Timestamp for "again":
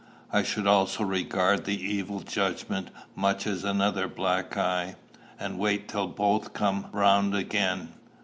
7.35-7.89